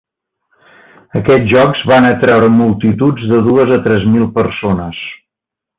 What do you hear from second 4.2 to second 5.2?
persones.